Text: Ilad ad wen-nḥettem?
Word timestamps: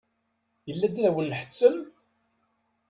Ilad 0.69 0.95
ad 0.97 1.07
wen-nḥettem? 1.13 1.77